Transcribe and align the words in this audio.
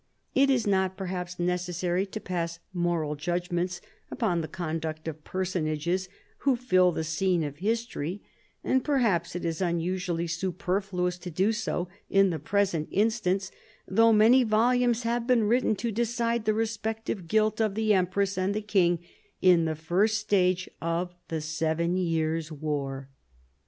It 0.33 0.49
is 0.49 0.65
not 0.65 0.97
perhaps 0.97 1.37
necessary 1.37 2.07
to 2.07 2.19
pass 2.19 2.57
moral 2.73 3.13
judgments 3.15 3.81
upon 4.09 4.41
the 4.41 4.47
conduct 4.47 5.07
of 5.07 5.23
personages 5.23 6.09
who 6.39 6.55
fill 6.55 6.91
the 6.91 7.03
scene 7.03 7.43
of 7.43 7.57
history, 7.57 8.23
and 8.63 8.83
perhaps 8.83 9.35
it 9.35 9.45
is 9.45 9.61
unusually 9.61 10.25
superfluous 10.25 11.19
to 11.19 11.29
do 11.29 11.53
so 11.53 11.87
in 12.09 12.31
the 12.31 12.39
present 12.39 12.87
instance, 12.89 13.51
though 13.87 14.11
many 14.11 14.43
volumes 14.43 15.03
have 15.03 15.27
been 15.27 15.43
written 15.43 15.75
to 15.75 15.91
decide 15.91 16.45
the 16.45 16.55
respective 16.55 17.27
guilt 17.27 17.61
of 17.61 17.75
the 17.75 17.93
empress 17.93 18.39
and 18.39 18.55
the 18.55 18.61
king 18.63 18.97
in 19.39 19.65
the 19.65 19.75
first 19.75 20.17
stage 20.17 20.67
of 20.81 21.13
the 21.27 21.41
Seven 21.41 21.95
Years' 21.95 22.51
War. 22.51 23.07